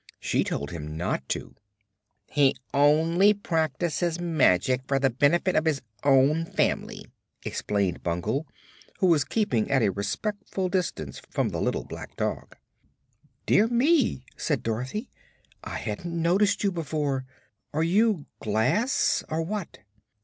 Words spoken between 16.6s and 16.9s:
you